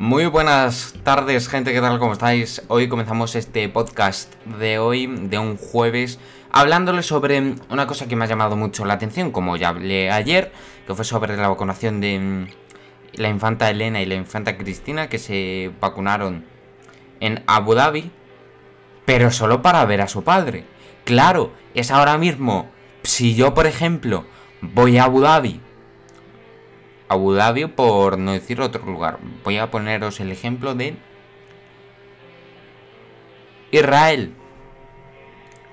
Muy 0.00 0.24
buenas 0.24 0.94
tardes, 1.02 1.46
gente, 1.46 1.74
¿qué 1.74 1.80
tal? 1.82 1.98
¿Cómo 1.98 2.14
estáis? 2.14 2.62
Hoy 2.68 2.88
comenzamos 2.88 3.34
este 3.34 3.68
podcast 3.68 4.32
de 4.46 4.78
hoy, 4.78 5.06
de 5.06 5.38
un 5.38 5.58
jueves, 5.58 6.18
hablándole 6.50 7.02
sobre 7.02 7.56
una 7.68 7.86
cosa 7.86 8.08
que 8.08 8.16
me 8.16 8.24
ha 8.24 8.26
llamado 8.26 8.56
mucho 8.56 8.86
la 8.86 8.94
atención, 8.94 9.30
como 9.30 9.58
ya 9.58 9.68
hablé 9.68 10.10
ayer, 10.10 10.52
que 10.86 10.94
fue 10.94 11.04
sobre 11.04 11.36
la 11.36 11.48
vacunación 11.48 12.00
de 12.00 12.18
mm, 12.18 12.46
la 13.16 13.28
infanta 13.28 13.68
Elena 13.68 14.00
y 14.00 14.06
la 14.06 14.14
infanta 14.14 14.56
Cristina, 14.56 15.10
que 15.10 15.18
se 15.18 15.70
vacunaron 15.82 16.46
en 17.20 17.44
Abu 17.46 17.74
Dhabi, 17.74 18.10
pero 19.04 19.30
solo 19.30 19.60
para 19.60 19.84
ver 19.84 20.00
a 20.00 20.08
su 20.08 20.24
padre. 20.24 20.64
Claro, 21.04 21.52
es 21.74 21.90
ahora 21.90 22.16
mismo, 22.16 22.70
si 23.02 23.34
yo, 23.34 23.52
por 23.52 23.66
ejemplo, 23.66 24.24
voy 24.62 24.96
a 24.96 25.04
Abu 25.04 25.20
Dhabi 25.20 25.60
Abu 27.10 27.32
Dhabi 27.32 27.66
por 27.66 28.18
no 28.18 28.30
decir 28.30 28.60
otro 28.60 28.86
lugar. 28.86 29.18
Voy 29.42 29.58
a 29.58 29.68
poneros 29.68 30.20
el 30.20 30.30
ejemplo 30.30 30.76
de 30.76 30.94
Israel. 33.72 34.32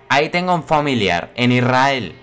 Ahí 0.09 0.29
tengo 0.29 0.55
un 0.55 0.63
familiar 0.63 1.31
en 1.35 1.51
Israel. 1.51 2.15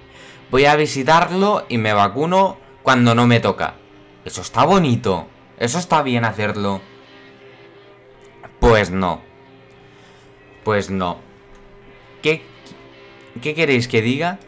Voy 0.51 0.65
a 0.65 0.75
visitarlo 0.75 1.65
y 1.69 1.79
me 1.79 1.93
vacuno 1.93 2.57
cuando 2.83 3.15
no 3.15 3.29
me 3.29 3.39
toca. 3.39 3.75
Eso 4.25 4.41
está 4.41 4.65
bonito. 4.65 5.29
Eso 5.61 5.79
está 5.79 6.03
bien 6.03 6.25
hacerlo. 6.25 6.81
Pues 8.59 8.91
no. 8.91 9.21
Pues 10.65 10.91
no. 10.91 11.19
¿Qué, 12.21 12.43
qué 13.41 13.55
queréis 13.55 13.87
que 13.87 14.03
diga? 14.03 14.41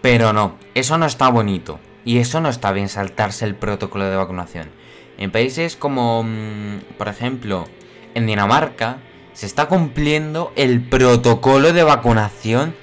Pero 0.00 0.32
no, 0.32 0.56
eso 0.72 0.96
no 0.96 1.04
está 1.04 1.28
bonito. 1.28 1.78
Y 2.04 2.18
eso 2.18 2.40
no 2.40 2.48
está 2.48 2.72
bien 2.72 2.88
saltarse 2.88 3.44
el 3.44 3.54
protocolo 3.54 4.04
de 4.04 4.16
vacunación. 4.16 4.70
En 5.18 5.30
países 5.30 5.76
como, 5.76 6.24
mm, 6.24 6.96
por 6.98 7.08
ejemplo, 7.08 7.66
en 8.14 8.26
Dinamarca, 8.26 8.98
se 9.32 9.46
está 9.46 9.66
cumpliendo 9.66 10.52
el 10.56 10.82
protocolo 10.82 11.72
de 11.72 11.82
vacunación 11.82 12.74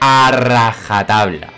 a 0.00 0.30
rajatabla. 0.32 1.52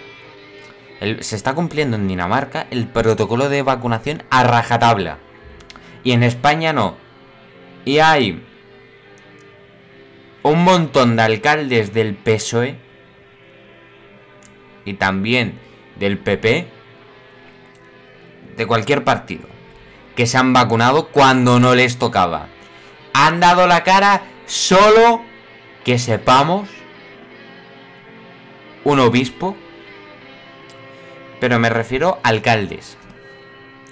se 1.20 1.36
está 1.36 1.54
cumpliendo 1.54 1.96
en 1.96 2.08
Dinamarca 2.08 2.66
el 2.72 2.88
protocolo 2.88 3.48
de 3.48 3.62
vacunación 3.62 4.24
a 4.30 4.42
rajatabla. 4.42 5.18
Y 6.02 6.10
en 6.10 6.24
España 6.24 6.72
no. 6.72 6.96
Y 7.84 8.00
hay 8.00 8.42
un 10.42 10.64
montón 10.64 11.14
de 11.14 11.22
alcaldes 11.22 11.94
del 11.94 12.16
PSOE 12.16 12.78
y 14.84 14.94
también 14.94 15.60
del 16.00 16.18
PP 16.18 16.77
de 18.58 18.66
cualquier 18.66 19.04
partido 19.04 19.48
que 20.16 20.26
se 20.26 20.36
han 20.36 20.52
vacunado 20.52 21.08
cuando 21.08 21.60
no 21.60 21.76
les 21.76 21.96
tocaba. 21.96 22.48
Han 23.14 23.38
dado 23.38 23.68
la 23.68 23.84
cara 23.84 24.22
solo 24.46 25.22
que 25.84 25.98
sepamos 25.98 26.68
un 28.82 28.98
obispo, 28.98 29.56
pero 31.40 31.60
me 31.60 31.70
refiero 31.70 32.18
a 32.24 32.30
alcaldes 32.30 32.98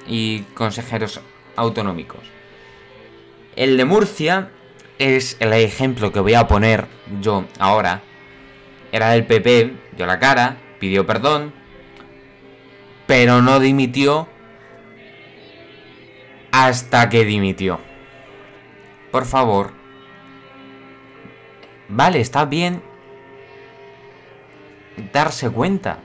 y 0.09 0.41
consejeros 0.55 1.21
autonómicos. 1.55 2.21
El 3.55 3.77
de 3.77 3.85
Murcia 3.85 4.51
es 4.99 5.37
el 5.39 5.53
ejemplo 5.53 6.13
que 6.13 6.21
voy 6.21 6.35
a 6.35 6.49
poner 6.49 6.87
yo 7.21 7.45
ahora. 7.61 8.03
Era 8.91 9.11
del 9.11 9.27
PP, 9.27 9.77
dio 9.97 10.07
la 10.07 10.19
cara, 10.19 10.57
pidió 10.81 11.07
perdón, 11.07 11.53
pero 13.07 13.43
no 13.43 13.61
dimitió 13.61 14.29
hasta 16.59 17.11
que 17.11 17.27
dimitió. 17.27 17.79
Por 19.13 19.27
favor. 19.27 19.73
Vale, 21.91 22.21
está 22.21 22.47
bien 22.47 22.83
darse 25.13 25.51
cuenta. 25.51 25.99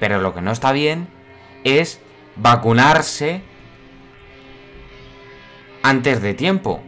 Pero 0.00 0.22
lo 0.22 0.32
que 0.34 0.40
no 0.40 0.52
está 0.52 0.72
bien 0.72 1.06
es 1.64 2.00
vacunarse 2.36 3.42
antes 5.82 6.22
de 6.22 6.32
tiempo. 6.32 6.82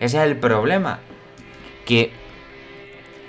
Ese 0.00 0.16
es 0.16 0.24
el 0.24 0.38
problema. 0.38 1.00
Que 1.84 2.14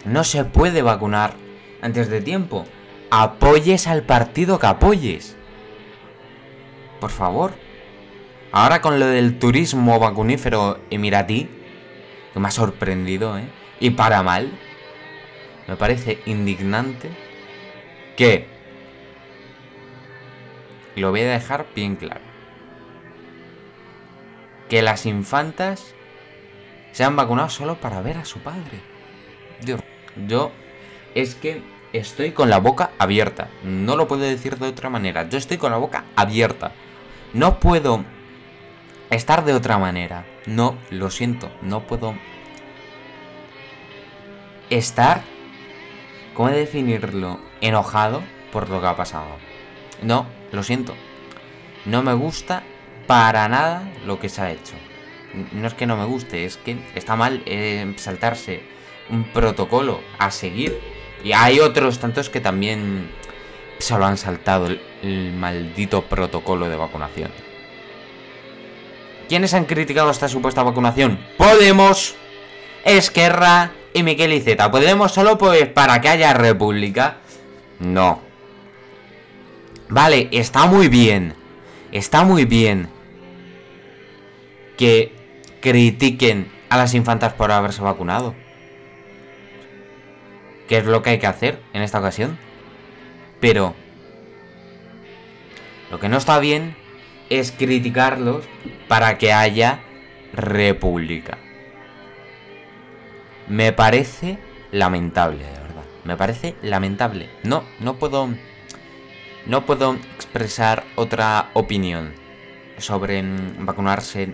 no 0.06 0.24
se 0.24 0.46
puede 0.46 0.82
vacunar 0.82 1.34
antes 1.82 2.10
de 2.10 2.22
tiempo. 2.22 2.66
Apoyes 3.12 3.86
al 3.86 4.04
partido 4.04 4.60
que 4.60 4.68
apoyes 4.68 5.36
por 7.04 7.12
favor. 7.12 7.52
Ahora 8.54 8.80
con 8.80 8.98
lo 8.98 9.08
del 9.08 9.38
turismo 9.38 10.00
vacunífero 10.00 10.80
emiratí, 10.90 11.50
que 12.32 12.40
me 12.40 12.48
ha 12.48 12.52
sorprendido, 12.52 13.38
¿eh? 13.38 13.44
Y 13.82 13.90
para 13.90 14.24
mal, 14.24 14.58
me 15.68 15.76
parece 15.76 16.20
indignante 16.26 17.10
que... 18.16 18.48
Lo 20.96 21.12
voy 21.12 21.20
a 21.24 21.32
dejar 21.32 21.66
bien 21.76 21.98
claro. 21.98 22.22
Que 24.70 24.82
las 24.82 25.06
infantas 25.06 25.94
se 26.94 27.04
han 27.04 27.18
vacunado 27.18 27.50
solo 27.50 27.82
para 27.82 28.02
ver 28.02 28.16
a 28.16 28.24
su 28.24 28.40
padre. 28.40 28.80
Dios, 29.60 29.82
yo 30.26 30.54
es 31.16 31.36
que 31.36 31.62
estoy 31.92 32.32
con 32.32 32.50
la 32.50 32.60
boca 32.60 32.92
abierta. 32.98 33.50
No 33.62 33.98
lo 33.98 34.08
puedo 34.08 34.22
decir 34.22 34.58
de 34.58 34.68
otra 34.68 34.90
manera. 34.90 35.28
Yo 35.28 35.38
estoy 35.38 35.58
con 35.58 35.72
la 35.74 35.78
boca 35.78 36.06
abierta. 36.16 36.72
No 37.34 37.60
puedo 37.60 38.06
estar 39.10 39.44
de 39.44 39.54
otra 39.54 39.80
manera. 39.80 40.26
No, 40.46 40.78
lo 40.92 41.10
siento, 41.10 41.52
no 41.64 41.88
puedo 41.88 42.14
estar, 44.70 45.24
¿cómo 46.36 46.50
definirlo? 46.50 47.40
Enojado 47.60 48.22
por 48.52 48.70
lo 48.70 48.82
que 48.82 48.88
ha 48.88 48.96
pasado. 48.96 49.38
No, 50.04 50.28
lo 50.52 50.62
siento. 50.62 50.94
No 51.86 52.04
me 52.04 52.14
gusta 52.14 52.62
para 53.08 53.50
nada 53.50 53.92
lo 54.06 54.20
que 54.20 54.30
se 54.30 54.42
ha 54.42 54.52
hecho. 54.52 54.76
No 55.54 55.66
es 55.66 55.74
que 55.74 55.88
no 55.88 55.98
me 55.98 56.06
guste, 56.06 56.46
es 56.46 56.58
que 56.58 56.78
está 56.94 57.16
mal 57.16 57.42
eh, 57.48 57.96
saltarse 57.98 58.62
un 59.10 59.24
protocolo 59.24 60.02
a 60.20 60.30
seguir. 60.30 60.80
Y 61.24 61.32
hay 61.32 61.60
otros 61.60 61.98
tantos 61.98 62.30
que 62.30 62.42
también 62.42 63.10
se 63.80 63.98
lo 63.98 64.06
han 64.06 64.18
saltado 64.18 64.68
el, 64.68 65.34
maldito 65.34 66.04
protocolo 66.04 66.70
de 66.70 66.76
vacunación. 66.76 67.32
¿Quiénes 69.28 69.54
han 69.54 69.66
criticado 69.66 70.10
esta 70.12 70.30
supuesta 70.30 70.64
vacunación? 70.64 71.20
Podemos, 71.38 72.16
Esquerra 72.86 73.72
y 73.94 74.04
Miquel 74.04 74.34
Iceta. 74.34 74.72
¿Podemos 74.72 75.12
solo 75.12 75.38
pues 75.38 75.68
para 75.68 76.00
que 76.02 76.10
haya 76.10 76.34
república? 76.34 77.18
No. 77.80 78.22
Vale, 79.90 80.30
está 80.32 80.66
muy 80.66 80.88
bien. 80.88 81.36
Está 81.92 82.24
muy 82.24 82.46
bien 82.46 82.90
que 84.78 85.14
critiquen 85.62 86.52
a 86.70 86.78
las 86.78 86.94
infantas 86.94 87.34
por 87.34 87.52
haberse 87.52 87.82
vacunado. 87.82 88.36
¿Qué 90.68 90.78
es 90.78 90.86
lo 90.86 91.04
que 91.04 91.12
hay 91.12 91.20
que 91.20 91.28
hacer 91.28 91.62
en 91.74 91.84
esta 91.84 92.00
ocasión? 92.00 92.38
Pero 93.44 93.76
lo 95.92 96.00
que 96.00 96.08
no 96.08 96.16
está 96.16 96.40
bien 96.40 96.78
es 97.30 97.52
criticarlos 97.52 98.46
para 98.88 99.18
que 99.18 99.34
haya 99.34 99.82
república. 100.32 101.38
Me 103.50 103.74
parece 103.74 104.40
lamentable, 104.72 105.44
de 105.44 105.52
verdad. 105.60 105.84
Me 106.06 106.16
parece 106.16 106.56
lamentable. 106.62 107.30
No, 107.44 107.66
no 107.82 107.96
puedo. 107.96 108.30
No 109.46 109.66
puedo 109.66 109.96
expresar 110.16 110.86
otra 110.96 111.50
opinión 111.52 112.14
sobre 112.78 113.22
vacunarse 113.60 114.34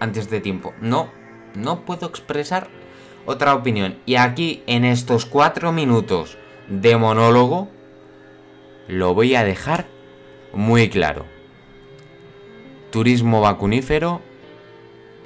antes 0.00 0.28
de 0.28 0.42
tiempo. 0.42 0.74
No, 0.82 1.10
no 1.54 1.86
puedo 1.86 2.06
expresar 2.06 2.68
otra 3.24 3.54
opinión. 3.54 3.98
Y 4.04 4.16
aquí, 4.16 4.62
en 4.66 4.84
estos 4.84 5.24
cuatro 5.24 5.72
minutos 5.72 6.36
de 6.68 6.98
monólogo, 6.98 7.79
lo 8.90 9.14
voy 9.14 9.34
a 9.36 9.44
dejar 9.44 9.86
muy 10.52 10.90
claro. 10.90 11.24
Turismo 12.90 13.40
vacunífero 13.40 14.20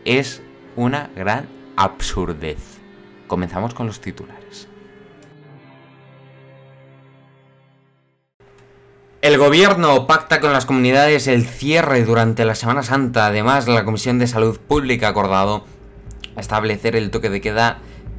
es 0.04 0.42
una 0.76 1.10
gran 1.16 1.48
absurdez. 1.76 2.58
Comenzamos 3.26 3.72
con 3.72 3.86
los 3.86 4.00
titulares. 4.00 4.68
El 9.22 9.38
gobierno 9.38 10.06
pacta 10.06 10.40
con 10.40 10.52
las 10.52 10.66
comunidades 10.66 11.26
el 11.26 11.46
cierre 11.46 12.04
durante 12.04 12.44
la 12.44 12.54
Semana 12.54 12.82
Santa. 12.82 13.26
Además, 13.26 13.66
la 13.66 13.86
Comisión 13.86 14.18
de 14.18 14.26
Salud 14.26 14.58
Pública 14.58 15.06
ha 15.06 15.10
acordado 15.10 15.64
establecer 16.36 16.94
el 16.96 17.10
toque 17.10 17.30
de 17.30 17.40
queda 17.40 17.78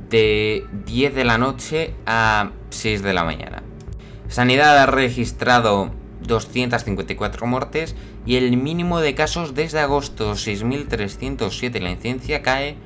de 0.09 0.65
10 0.85 1.13
de 1.13 1.23
la 1.23 1.37
noche 1.37 1.93
a 2.07 2.49
6 2.71 3.03
de 3.03 3.13
la 3.13 3.23
mañana. 3.23 3.64
Sanidad 4.27 4.77
ha 4.79 4.85
registrado 4.85 5.91
254 6.23 7.45
muertes 7.45 7.95
y 8.25 8.37
el 8.37 8.57
mínimo 8.57 8.99
de 8.99 9.15
casos 9.15 9.53
desde 9.53 9.79
agosto 9.79 10.33
6.307. 10.33 11.79
La 11.79 11.91
incidencia 11.91 12.41
cae 12.41 12.77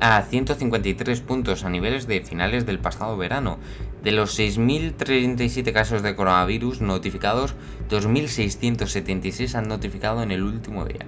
a 0.00 0.22
153 0.22 1.20
puntos 1.20 1.64
a 1.64 1.70
niveles 1.70 2.06
de 2.06 2.22
finales 2.22 2.66
del 2.66 2.78
pasado 2.78 3.16
verano. 3.16 3.58
De 4.02 4.12
los 4.12 4.38
6.037 4.38 5.72
casos 5.72 6.02
de 6.02 6.16
coronavirus 6.16 6.80
notificados, 6.80 7.54
2.676 7.90 9.54
han 9.54 9.68
notificado 9.68 10.22
en 10.22 10.30
el 10.30 10.42
último 10.42 10.86
día. 10.86 11.06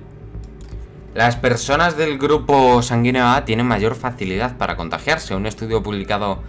Las 1.15 1.37
personas 1.37 1.97
del 1.97 2.19
grupo 2.19 2.83
sanguíneo 2.83 3.27
A 3.27 3.45
tienen 3.45 3.67
mayor 3.67 3.95
facilidad 3.95 4.57
para 4.57 4.77
contagiarse. 4.77 5.35
Un 5.35 5.47
estudio 5.47 5.83
publicado 5.83 6.43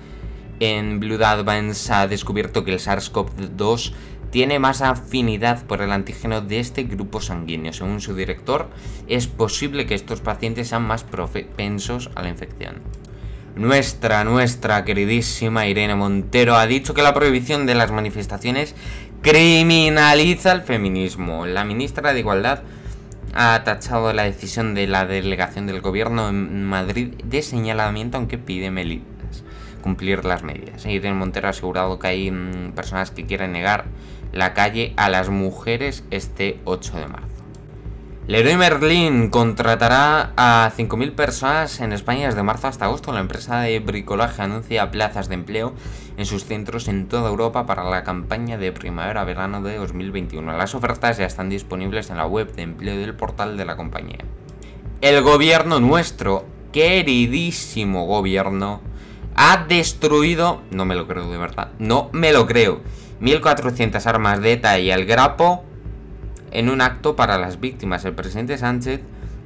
en 0.64 1.02
Blood 1.02 1.24
Advance 1.24 1.92
ha 1.92 2.08
descubierto 2.08 2.64
que 2.64 2.72
el 2.72 2.80
SARS-CoV-2 2.80 3.92
tiene 4.32 4.60
más 4.60 4.82
afinidad 4.82 5.66
por 5.66 5.82
el 5.82 5.92
antígeno 5.92 6.40
de 6.40 6.60
este 6.60 6.84
grupo 6.84 7.20
sanguíneo. 7.20 7.74
Según 7.74 8.00
su 8.00 8.16
director, 8.16 8.70
es 9.08 9.28
posible 9.28 9.86
que 9.86 9.94
estos 9.94 10.22
pacientes 10.22 10.70
sean 10.70 10.84
más 10.84 11.04
propensos 11.04 12.10
a 12.16 12.22
la 12.22 12.30
infección. 12.30 12.82
Nuestra, 13.56 14.24
nuestra 14.24 14.86
queridísima 14.86 15.68
Irene 15.68 15.96
Montero 15.96 16.56
ha 16.56 16.66
dicho 16.66 16.94
que 16.94 17.04
la 17.04 17.14
prohibición 17.14 17.66
de 17.66 17.76
las 17.76 17.92
manifestaciones 17.92 18.74
criminaliza 19.22 20.54
el 20.54 20.62
feminismo. 20.62 21.46
La 21.46 21.66
ministra 21.66 22.14
de 22.14 22.22
Igualdad 22.22 22.62
ha 23.34 23.62
tachado 23.66 24.14
la 24.14 24.24
decisión 24.24 24.76
de 24.76 24.88
la 24.88 25.06
delegación 25.06 25.68
del 25.68 25.82
gobierno 25.82 26.30
en 26.30 26.64
Madrid 26.64 27.10
de 27.24 27.42
señalamiento, 27.42 28.18
aunque 28.18 28.38
pide 28.38 28.72
cumplir 29.84 30.26
las 30.26 30.42
medidas. 30.42 30.86
Irene 30.88 31.16
Montero 31.16 31.48
ha 31.48 31.52
asegurado 31.52 32.00
que 32.00 32.08
hay 32.08 32.32
mm, 32.32 32.72
personas 32.72 33.12
que 33.12 33.28
quieren 33.28 33.52
negar 33.52 33.86
la 34.32 34.56
calle 34.56 34.94
a 34.98 35.10
las 35.10 35.30
mujeres 35.30 36.04
este 36.10 36.60
8 36.66 36.98
de 36.98 37.08
marzo. 37.08 37.34
Leroy 38.26 38.56
Merlin 38.56 39.30
contratará 39.30 40.32
a 40.38 40.72
5.000 40.78 41.14
personas 41.14 41.82
en 41.82 41.92
España 41.92 42.28
desde 42.28 42.42
marzo 42.42 42.70
hasta 42.70 42.86
agosto. 42.86 43.12
La 43.12 43.20
empresa 43.20 43.60
de 43.60 43.82
bricolaje 43.82 44.42
anuncia 44.42 44.90
plazas 44.92 45.28
de 45.28 45.36
empleo 45.36 45.74
en 46.16 46.26
sus 46.26 46.46
centros 46.46 46.88
en 46.88 47.10
toda 47.10 47.30
Europa 47.30 47.66
para 47.66 47.84
la 47.84 48.04
campaña 48.04 48.58
de 48.58 48.72
primavera-verano 48.72 49.62
de 49.62 49.76
2021. 49.76 50.56
Las 50.56 50.74
ofertas 50.74 51.18
ya 51.18 51.26
están 51.26 51.50
disponibles 51.50 52.12
en 52.12 52.18
la 52.18 52.26
web 52.26 52.56
de 52.56 52.62
empleo 52.62 52.98
del 52.98 53.14
portal 53.14 53.58
de 53.58 53.66
la 53.66 53.76
compañía. 53.76 54.20
El 55.02 55.22
gobierno 55.22 55.82
nuestro, 55.82 56.46
queridísimo 56.72 58.06
gobierno, 58.06 58.80
ha 59.36 59.66
destruido, 59.68 60.62
no 60.72 60.86
me 60.86 60.96
lo 60.96 61.08
creo 61.08 61.32
de 61.32 61.38
verdad, 61.38 61.70
no 61.80 62.10
me 62.12 62.34
lo 62.34 62.46
creo, 62.46 62.82
1.400 63.22 64.06
armas 64.06 64.42
de 64.42 64.54
ETA 64.54 64.80
y 64.80 64.92
el 64.92 65.06
grapo 65.06 65.64
en 66.52 66.70
un 66.70 66.82
acto 66.82 67.16
para 67.16 67.38
las 67.38 67.60
víctimas. 67.60 68.06
El 68.06 68.14
presidente 68.14 68.58
Sánchez 68.58 69.02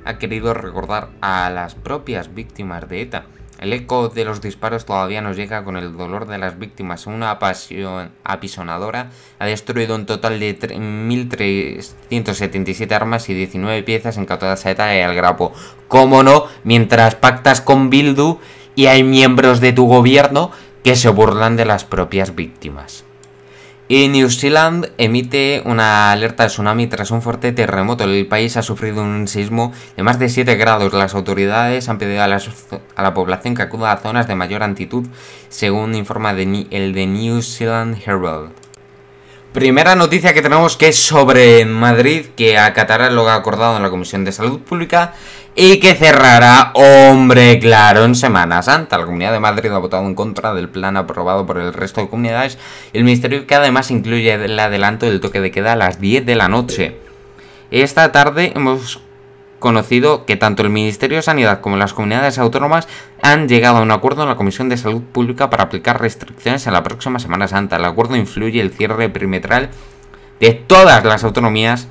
ha 0.05 0.17
querido 0.17 0.53
recordar 0.53 1.09
a 1.21 1.49
las 1.49 1.75
propias 1.75 2.33
víctimas 2.33 2.87
de 2.89 3.01
ETA. 3.01 3.25
El 3.59 3.73
eco 3.73 4.09
de 4.09 4.23
los 4.23 4.41
disparos 4.41 4.85
todavía 4.85 5.19
nos 5.21 5.35
llega 5.35 5.63
con 5.63 5.77
el 5.77 5.97
dolor 5.97 6.27
de 6.27 6.37
las 6.37 6.59
víctimas. 6.59 7.07
Una 7.07 7.39
pasión 7.39 8.11
apisonadora 8.23 9.09
ha 9.39 9.47
destruido 9.47 9.95
un 9.95 10.05
total 10.05 10.39
de 10.39 10.59
1.377 10.59 12.91
armas 12.91 13.27
y 13.29 13.33
19 13.33 13.81
piezas 13.81 14.17
incautadas 14.17 14.63
a 14.65 14.71
ETA 14.71 14.95
y 14.95 15.01
al 15.01 15.15
grapo. 15.15 15.53
¿Cómo 15.87 16.21
no? 16.21 16.45
Mientras 16.63 17.15
pactas 17.15 17.61
con 17.61 17.89
Bildu 17.89 18.37
y 18.77 18.85
hay 18.85 19.03
miembros 19.03 19.59
de 19.59 19.73
tu 19.73 19.87
gobierno 19.87 20.51
que 20.83 20.95
se 20.95 21.09
burlan 21.09 21.57
de 21.57 21.65
las 21.65 21.83
propias 21.83 22.35
víctimas. 22.35 23.03
Y 23.87 24.07
New 24.07 24.29
Zealand 24.29 24.91
emite 24.99 25.63
una 25.65 26.11
alerta 26.11 26.43
de 26.43 26.49
tsunami 26.49 26.85
tras 26.85 27.09
un 27.09 27.23
fuerte 27.23 27.51
terremoto. 27.53 28.03
El 28.03 28.27
país 28.27 28.55
ha 28.55 28.61
sufrido 28.61 29.01
un 29.01 29.27
sismo 29.27 29.71
de 29.95 30.03
más 30.03 30.19
de 30.19 30.29
7 30.29 30.55
grados. 30.55 30.93
Las 30.93 31.15
autoridades 31.15 31.89
han 31.89 31.97
pedido 31.97 32.21
a 32.21 32.27
la, 32.27 33.13
población 33.15 33.55
que 33.55 33.63
acuda 33.63 33.93
a 33.93 33.97
zonas 33.97 34.27
de 34.27 34.35
mayor 34.35 34.61
altitud, 34.61 35.07
según 35.49 35.95
informa 35.95 36.31
el 36.31 36.93
de 36.93 37.07
New 37.07 37.41
Zealand 37.41 37.97
Herald. 38.05 38.66
Primera 39.53 39.95
noticia 39.95 40.33
que 40.33 40.41
tenemos 40.41 40.77
que 40.77 40.89
es 40.89 40.99
sobre 40.99 41.65
Madrid, 41.65 42.27
que 42.35 42.57
acatará 42.57 43.09
lo 43.09 43.27
acordado 43.29 43.77
en 43.77 43.83
la 43.83 43.89
Comisión 43.89 44.23
de 44.23 44.31
Salud 44.31 44.59
Pública 44.59 45.13
y 45.55 45.79
que 45.79 45.95
cerrará, 45.95 46.71
hombre, 46.75 47.57
claro, 47.57 48.05
en 48.05 48.13
Semana 48.13 48.61
Santa. 48.61 48.99
La 48.99 49.05
Comunidad 49.05 49.31
de 49.31 49.39
Madrid 49.39 49.71
ha 49.71 49.79
votado 49.79 50.05
en 50.05 50.13
contra 50.13 50.53
del 50.53 50.69
plan 50.69 50.97
aprobado 50.97 51.47
por 51.47 51.57
el 51.57 51.73
resto 51.73 52.01
de 52.01 52.09
comunidades 52.09 52.59
y 52.93 52.99
el 52.99 53.05
Ministerio 53.05 53.47
que 53.47 53.55
además 53.55 53.89
incluye 53.89 54.33
el 54.33 54.59
adelanto 54.59 55.07
del 55.07 55.21
toque 55.21 55.41
de 55.41 55.49
queda 55.49 55.73
a 55.73 55.77
las 55.77 55.99
10 55.99 56.25
de 56.27 56.35
la 56.35 56.49
noche. 56.49 56.99
Esta 57.71 58.11
tarde 58.11 58.51
hemos 58.53 59.01
conocido 59.59 60.25
que 60.25 60.35
tanto 60.35 60.63
el 60.63 60.69
Ministerio 60.69 61.17
de 61.17 61.23
Sanidad 61.23 61.61
como 61.61 61.77
las 61.77 61.93
comunidades 61.93 62.37
autónomas 62.37 62.87
han 63.21 63.47
llegado 63.47 63.77
a 63.77 63.81
un 63.81 63.91
acuerdo 63.91 64.23
en 64.23 64.29
la 64.29 64.35
Comisión 64.35 64.69
de 64.69 64.77
Salud 64.77 65.01
Pública 65.01 65.49
para 65.49 65.63
aplicar 65.63 65.99
restricciones 65.99 66.67
en 66.67 66.73
la 66.73 66.83
próxima 66.83 67.19
Semana 67.19 67.47
Santa. 67.47 67.77
El 67.77 67.85
acuerdo 67.85 68.15
influye 68.15 68.61
el 68.61 68.71
cierre 68.71 69.09
perimetral 69.09 69.69
de 70.39 70.53
todas 70.53 71.03
las 71.03 71.23
autonomías 71.23 71.87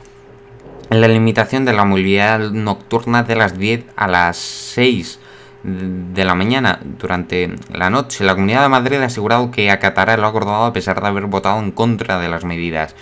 la 0.90 1.08
limitación 1.08 1.64
de 1.64 1.72
la 1.72 1.84
movilidad 1.84 2.38
nocturna 2.50 3.24
de 3.24 3.34
las 3.34 3.58
10 3.58 3.84
a 3.96 4.06
las 4.06 4.36
6 4.36 5.18
de 5.64 6.24
la 6.24 6.36
mañana 6.36 6.78
durante 6.82 7.56
la 7.72 7.90
noche. 7.90 8.22
La 8.22 8.34
Comunidad 8.34 8.62
de 8.62 8.68
Madrid 8.68 8.98
ha 8.98 9.06
asegurado 9.06 9.50
que 9.50 9.70
acatará 9.70 10.16
lo 10.16 10.28
acordado 10.28 10.64
a 10.64 10.72
pesar 10.72 11.00
de 11.00 11.08
haber 11.08 11.26
votado 11.26 11.58
en 11.58 11.72
contra 11.72 12.20
de 12.20 12.28
las 12.28 12.44
medidas. 12.44 12.94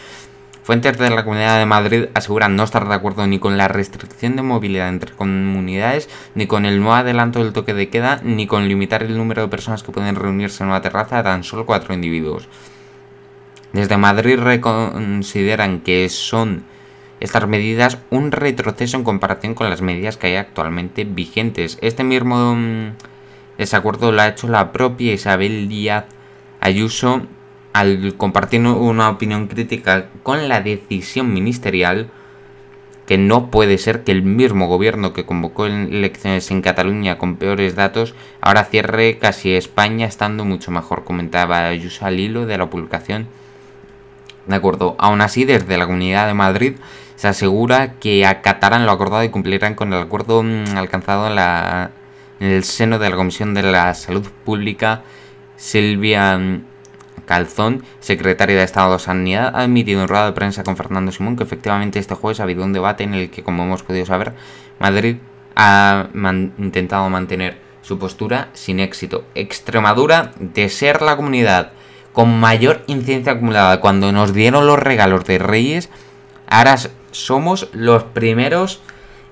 Fuentes 0.64 0.96
de 0.96 1.10
la 1.10 1.24
Comunidad 1.24 1.58
de 1.58 1.66
Madrid 1.66 2.06
aseguran 2.14 2.56
no 2.56 2.62
estar 2.62 2.88
de 2.88 2.94
acuerdo 2.94 3.26
ni 3.26 3.38
con 3.38 3.58
la 3.58 3.68
restricción 3.68 4.34
de 4.34 4.40
movilidad 4.40 4.88
entre 4.88 5.12
comunidades, 5.12 6.08
ni 6.34 6.46
con 6.46 6.64
el 6.64 6.78
nuevo 6.78 6.94
adelanto 6.94 7.44
del 7.44 7.52
toque 7.52 7.74
de 7.74 7.90
queda, 7.90 8.20
ni 8.22 8.46
con 8.46 8.66
limitar 8.66 9.02
el 9.02 9.18
número 9.18 9.42
de 9.42 9.48
personas 9.48 9.82
que 9.82 9.92
pueden 9.92 10.16
reunirse 10.16 10.62
en 10.62 10.70
una 10.70 10.80
terraza 10.80 11.18
a 11.18 11.22
tan 11.22 11.44
solo 11.44 11.66
cuatro 11.66 11.92
individuos. 11.92 12.48
Desde 13.74 13.98
Madrid 13.98 14.38
reconsideran 14.38 15.80
que 15.80 16.08
son 16.08 16.64
estas 17.20 17.46
medidas 17.46 17.98
un 18.08 18.32
retroceso 18.32 18.96
en 18.96 19.04
comparación 19.04 19.52
con 19.52 19.68
las 19.68 19.82
medidas 19.82 20.16
que 20.16 20.28
hay 20.28 20.36
actualmente 20.36 21.04
vigentes. 21.04 21.76
Este 21.82 22.04
mismo 22.04 22.54
mm, 22.54 22.92
desacuerdo 23.58 24.12
lo 24.12 24.22
ha 24.22 24.28
hecho 24.28 24.48
la 24.48 24.72
propia 24.72 25.12
Isabel 25.12 25.68
Díaz 25.68 26.06
Ayuso 26.60 27.26
al 27.74 28.14
compartir 28.16 28.60
una 28.60 29.10
opinión 29.10 29.48
crítica 29.48 30.06
con 30.22 30.48
la 30.48 30.60
decisión 30.60 31.34
ministerial 31.34 32.08
que 33.04 33.18
no 33.18 33.50
puede 33.50 33.78
ser 33.78 34.04
que 34.04 34.12
el 34.12 34.22
mismo 34.22 34.68
gobierno 34.68 35.12
que 35.12 35.26
convocó 35.26 35.66
elecciones 35.66 36.50
en 36.52 36.62
Cataluña 36.62 37.18
con 37.18 37.34
peores 37.36 37.74
datos 37.74 38.14
ahora 38.40 38.64
cierre 38.64 39.18
casi 39.18 39.54
España 39.54 40.06
estando 40.06 40.44
mucho 40.44 40.70
mejor, 40.70 41.02
comentaba 41.02 41.66
Ayuso 41.66 42.06
al 42.06 42.20
hilo 42.20 42.46
de 42.46 42.56
la 42.56 42.70
publicación. 42.70 43.26
De 44.46 44.54
acuerdo, 44.54 44.94
aún 44.98 45.20
así 45.20 45.44
desde 45.44 45.76
la 45.76 45.86
Comunidad 45.86 46.28
de 46.28 46.34
Madrid 46.34 46.74
se 47.16 47.26
asegura 47.26 47.94
que 47.94 48.24
acatarán 48.24 48.86
lo 48.86 48.92
acordado 48.92 49.24
y 49.24 49.30
cumplirán 49.30 49.74
con 49.74 49.92
el 49.92 50.00
acuerdo 50.00 50.44
mm, 50.44 50.76
alcanzado 50.76 51.26
en, 51.26 51.34
la, 51.34 51.90
en 52.38 52.50
el 52.52 52.62
seno 52.62 53.00
de 53.00 53.10
la 53.10 53.16
Comisión 53.16 53.52
de 53.52 53.64
la 53.64 53.94
Salud 53.94 54.26
Pública. 54.44 55.02
Silvia 55.56 56.38
mm, 56.38 56.73
Calzón, 57.24 57.84
secretaria 58.00 58.56
de 58.56 58.64
Estado 58.64 58.92
de 58.92 58.98
Sanidad, 58.98 59.52
ha 59.54 59.64
emitido 59.64 60.02
un 60.02 60.08
rueda 60.08 60.26
de 60.26 60.32
prensa 60.32 60.64
con 60.64 60.76
Fernando 60.76 61.12
Simón 61.12 61.36
que 61.36 61.44
efectivamente 61.44 61.98
este 61.98 62.14
jueves 62.14 62.40
ha 62.40 62.44
habido 62.44 62.64
un 62.64 62.72
debate 62.72 63.04
en 63.04 63.14
el 63.14 63.30
que, 63.30 63.42
como 63.42 63.64
hemos 63.64 63.82
podido 63.82 64.06
saber, 64.06 64.34
Madrid 64.78 65.16
ha 65.56 66.08
intentado 66.58 67.08
mantener 67.10 67.58
su 67.82 67.98
postura 67.98 68.48
sin 68.54 68.80
éxito. 68.80 69.24
Extremadura, 69.34 70.32
de 70.38 70.68
ser 70.68 71.02
la 71.02 71.16
comunidad 71.16 71.72
con 72.12 72.38
mayor 72.38 72.82
incidencia 72.86 73.32
acumulada 73.32 73.80
cuando 73.80 74.12
nos 74.12 74.32
dieron 74.32 74.66
los 74.66 74.78
regalos 74.78 75.24
de 75.24 75.38
Reyes, 75.38 75.90
ahora 76.48 76.76
somos 77.10 77.68
los 77.72 78.04
primeros 78.04 78.80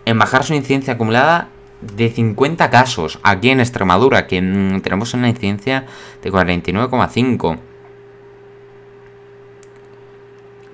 en 0.05 0.19
bajar 0.19 0.45
su 0.45 0.55
incidencia 0.55 0.95
acumulada 0.95 1.49
de 1.81 2.11
50 2.11 2.71
casos 2.71 3.19
aquí 3.23 3.51
en 3.51 3.61
Extremadura, 3.61 4.27
que 4.27 4.41
mm, 4.41 4.81
tenemos 4.83 5.15
una 5.15 5.29
incidencia 5.29 5.87
de 6.23 6.33
49,5. 6.33 7.59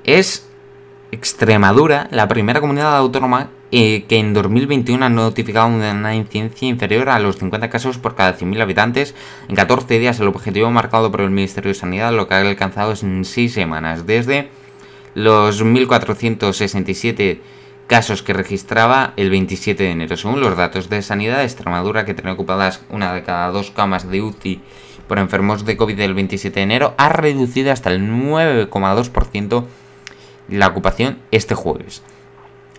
Es 0.09 0.49
Extremadura 1.13 2.09
la 2.11 2.29
primera 2.29 2.63
comunidad 2.63 2.97
autónoma 2.97 3.51
eh, 3.71 4.07
que 4.09 4.17
en 4.17 4.33
2021 4.33 5.05
ha 5.05 5.11
notificado 5.11 5.69
una 5.69 6.15
incidencia 6.15 6.67
inferior 6.67 7.11
a 7.11 7.19
los 7.19 7.37
50 7.37 7.69
casos 7.69 7.99
por 7.99 8.15
cada 8.15 8.35
100.000 8.35 8.63
habitantes. 8.63 9.15
En 9.51 9.55
14 9.55 9.99
días 9.99 10.19
el 10.19 10.29
objetivo 10.29 10.71
marcado 10.71 11.11
por 11.11 11.21
el 11.21 11.29
Ministerio 11.29 11.69
de 11.69 11.75
Sanidad 11.75 12.15
lo 12.15 12.27
que 12.27 12.33
ha 12.33 12.41
alcanzado 12.41 12.93
es 12.93 13.03
en 13.03 13.27
6 13.27 13.53
semanas, 13.53 14.07
desde 14.07 14.49
los 15.13 15.63
1.467 15.63 17.41
casos 17.87 18.23
que 18.23 18.33
registraba 18.33 19.13
el 19.19 19.29
27 19.29 19.83
de 19.83 19.91
enero. 19.91 20.17
Según 20.17 20.41
los 20.41 20.57
datos 20.57 20.89
de 20.89 21.03
sanidad, 21.03 21.45
Extremadura, 21.45 22.07
que 22.07 22.15
tiene 22.15 22.31
ocupadas 22.31 22.81
una 22.89 23.13
de 23.13 23.25
cada 23.25 23.51
dos 23.51 23.71
camas 23.73 24.11
de 24.11 24.23
UCI 24.23 24.63
por 25.07 25.19
enfermos 25.19 25.67
de 25.67 25.77
COVID 25.77 26.01
el 26.01 26.15
27 26.15 26.61
de 26.61 26.65
enero, 26.65 26.95
ha 26.97 27.11
reducido 27.11 27.73
hasta 27.73 27.91
el 27.91 28.01
9,2% 28.01 29.65
la 30.49 30.69
ocupación 30.69 31.19
este 31.31 31.55
jueves. 31.55 32.03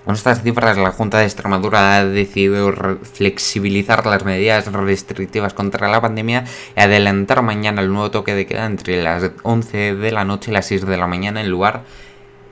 Con 0.06 0.16
estas 0.16 0.42
cifras, 0.42 0.78
la 0.78 0.92
Junta 0.92 1.20
de 1.20 1.26
Extremadura 1.26 1.98
ha 1.98 2.06
decidido 2.06 2.74
flexibilizar 3.04 4.06
las 4.08 4.26
medidas 4.26 4.72
restrictivas 4.72 5.54
contra 5.54 5.88
la 5.88 6.02
pandemia 6.02 6.46
y 6.76 6.80
adelantar 6.80 7.44
mañana 7.44 7.82
el 7.82 7.92
nuevo 7.92 8.10
toque 8.10 8.34
de 8.34 8.48
queda 8.48 8.66
entre 8.66 9.04
las 9.04 9.32
11 9.44 9.96
de 9.96 10.12
la 10.12 10.26
noche 10.26 10.50
y 10.50 10.54
las 10.54 10.66
6 10.68 10.86
de 10.86 10.98
la 10.98 11.06
mañana 11.06 11.42
en 11.42 11.50
lugar 11.50 11.84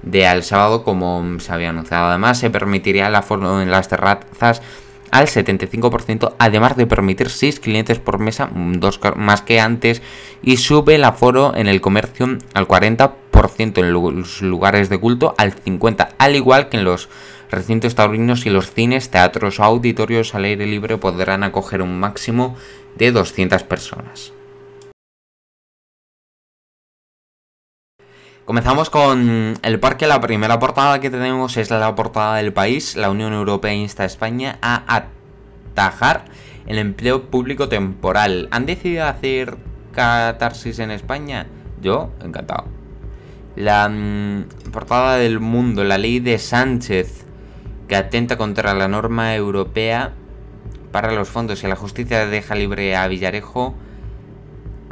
de 0.04 0.28
al 0.28 0.44
sábado 0.44 0.84
como 0.84 1.40
se 1.40 1.52
había 1.52 1.70
anunciado. 1.70 2.08
Además, 2.08 2.38
se 2.38 2.50
permitiría 2.50 3.08
el 3.08 3.16
aforo 3.16 3.62
en 3.62 3.72
las 3.72 3.88
terrazas 3.88 4.62
al 5.12 5.28
75%, 5.28 6.36
además 6.40 6.76
de 6.76 6.88
permitir 6.88 7.30
6 7.30 7.60
clientes 7.60 8.00
por 8.00 8.20
mesa, 8.20 8.50
dos 8.54 9.00
más 9.16 9.42
que 9.42 9.60
antes, 9.60 10.02
y 10.42 10.58
sube 10.58 10.96
el 10.96 11.04
aforo 11.04 11.56
en 11.56 11.68
el 11.68 11.82
comercio 11.82 12.38
al 12.54 12.68
40%, 12.68 13.78
en 13.78 13.94
los 13.94 14.42
lugares 14.42 14.90
de 14.90 15.00
culto 15.00 15.36
al 15.38 15.56
50%, 15.56 16.10
al 16.18 16.36
igual 16.36 16.70
que 16.70 16.78
en 16.78 16.84
los 16.84 17.10
recintos 17.50 17.96
taurinos 17.96 18.46
y 18.46 18.50
los 18.50 18.72
cines, 18.72 19.10
teatros 19.10 19.60
o 19.60 19.64
auditorios 19.64 20.36
al 20.36 20.46
aire 20.46 20.66
libre 20.66 20.98
podrán 20.98 21.44
acoger 21.44 21.82
un 21.82 22.00
máximo 22.00 22.56
de 22.96 23.12
200 23.12 23.64
personas. 23.64 24.37
Comenzamos 28.48 28.90
con 28.90 29.56
el 29.62 29.80
parque. 29.82 30.08
La 30.08 30.22
primera 30.22 30.58
portada 30.58 31.02
que 31.02 31.10
tenemos 31.10 31.58
es 31.58 31.70
la 31.70 31.94
portada 31.96 32.38
del 32.38 32.54
país. 32.54 32.96
La 32.96 33.10
Unión 33.10 33.34
Europea 33.34 33.74
insta 33.74 34.04
a 34.04 34.06
España 34.06 34.58
a 34.62 34.86
atajar 34.96 36.24
el 36.66 36.78
empleo 36.78 37.24
público 37.24 37.68
temporal. 37.68 38.48
¿Han 38.52 38.66
decidido 38.66 39.06
hacer 39.06 39.58
catarsis 39.92 40.80
en 40.80 40.92
España? 40.92 41.48
Yo, 41.82 42.12
encantado. 42.24 42.64
La 43.58 43.90
mm, 43.90 44.72
portada 44.72 45.18
del 45.18 45.42
mundo, 45.42 45.84
la 45.84 45.98
ley 45.98 46.22
de 46.22 46.38
Sánchez, 46.38 47.26
que 47.90 47.98
atenta 47.98 48.38
contra 48.38 48.74
la 48.74 48.88
norma 48.88 49.36
europea 49.36 50.14
para 50.94 51.12
los 51.12 51.28
fondos 51.28 51.66
y 51.66 51.68
la 51.68 51.76
justicia 51.76 52.26
deja 52.26 52.56
libre 52.56 52.96
a 52.96 53.10
Villarejo 53.10 53.76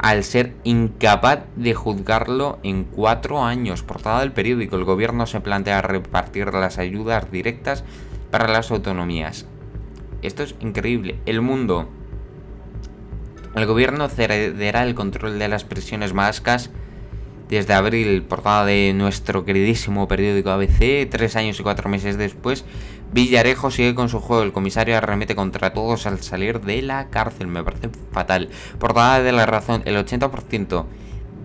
al 0.06 0.22
ser 0.22 0.54
incapaz 0.62 1.40
de 1.56 1.74
juzgarlo 1.74 2.60
en 2.62 2.84
cuatro 2.84 3.42
años. 3.42 3.82
Portada 3.82 4.20
del 4.20 4.30
periódico, 4.30 4.76
el 4.76 4.84
gobierno 4.84 5.26
se 5.26 5.40
plantea 5.40 5.82
repartir 5.82 6.54
las 6.54 6.78
ayudas 6.78 7.28
directas 7.32 7.82
para 8.30 8.46
las 8.46 8.70
autonomías. 8.70 9.46
Esto 10.22 10.44
es 10.44 10.54
increíble. 10.60 11.18
El 11.26 11.40
mundo. 11.40 11.88
El 13.56 13.66
gobierno 13.66 14.08
cederá 14.08 14.84
el 14.84 14.94
control 14.94 15.40
de 15.40 15.48
las 15.48 15.64
prisiones 15.64 16.12
vascas 16.12 16.70
desde 17.48 17.74
abril, 17.74 18.22
portada 18.22 18.64
de 18.64 18.92
nuestro 18.94 19.44
queridísimo 19.44 20.08
periódico 20.08 20.50
ABC, 20.50 21.08
tres 21.08 21.36
años 21.36 21.60
y 21.60 21.62
cuatro 21.62 21.88
meses 21.88 22.18
después, 22.18 22.64
Villarejo 23.12 23.70
sigue 23.70 23.94
con 23.94 24.08
su 24.08 24.20
juego, 24.20 24.42
el 24.42 24.52
comisario 24.52 24.96
arremete 24.96 25.36
contra 25.36 25.72
todos 25.72 26.06
al 26.06 26.20
salir 26.22 26.60
de 26.60 26.82
la 26.82 27.08
cárcel, 27.08 27.46
me 27.46 27.62
parece 27.62 27.90
fatal. 28.12 28.48
Portada 28.78 29.22
de 29.22 29.32
la 29.32 29.46
razón, 29.46 29.82
el 29.84 29.96
80% 29.96 30.84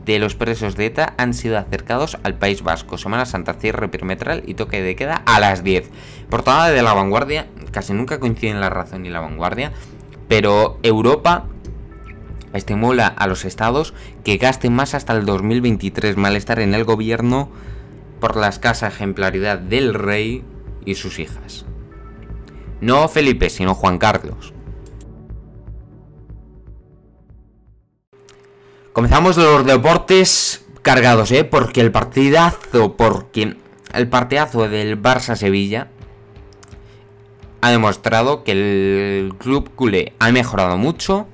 de 0.06 0.20
los 0.20 0.36
presos 0.36 0.76
de 0.76 0.88
ETA 0.88 1.14
han 1.18 1.34
sido 1.36 1.58
acercados 1.58 2.18
al 2.24 2.34
País 2.34 2.64
Vasco. 2.64 2.98
Semana 2.98 3.26
Santa, 3.26 3.54
cierre 3.54 3.88
perimetral 3.88 4.44
y 4.48 4.56
toque 4.56 4.82
de 4.82 4.96
queda 4.96 5.22
a 5.26 5.40
las 5.40 5.64
10. 5.64 5.92
Portada 6.30 6.70
de 6.72 6.82
la 6.82 6.94
vanguardia, 6.94 7.48
casi 7.72 7.94
nunca 7.94 8.20
coinciden 8.20 8.60
la 8.60 8.72
razón 8.72 9.06
y 9.06 9.10
la 9.10 9.20
vanguardia, 9.20 9.72
pero 10.28 10.80
Europa 10.82 11.46
estimula 12.54 13.08
a 13.08 13.28
los 13.28 13.46
estados 13.46 13.94
que 14.24 14.38
gasten 14.38 14.74
más 14.74 14.94
hasta 14.94 15.14
el 15.14 15.26
2023. 15.26 16.18
Malestar 16.18 16.60
en 16.60 16.74
el 16.74 16.84
gobierno 16.84 17.50
por 18.20 18.36
la 18.36 18.50
escasa 18.50 18.88
ejemplaridad 18.88 19.60
del 19.60 19.94
rey 19.94 20.44
y 20.86 20.96
sus 20.96 21.20
hijas. 21.20 21.66
No 22.80 23.08
Felipe, 23.08 23.50
sino 23.50 23.76
Juan 23.76 23.98
Carlos. 23.98 24.54
Comenzamos 28.94 29.38
los 29.38 29.66
deportes 29.66 30.66
cargados, 30.82 31.32
¿eh? 31.32 31.44
Porque 31.44 31.82
el 31.82 31.92
partidazo, 31.92 32.98
porque 32.98 33.56
el 33.94 34.08
partidazo 34.10 34.68
del 34.68 35.02
Barça-Sevilla 35.02 35.88
ha 37.62 37.72
demostrado 37.72 38.44
que 38.44 38.52
el 38.52 39.36
club 39.36 39.70
culé 39.76 40.14
ha 40.20 40.32
mejorado 40.32 40.78
mucho 40.78 41.28